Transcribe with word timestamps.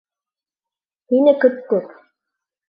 Һине 1.11 1.35
көттөк! 1.45 1.95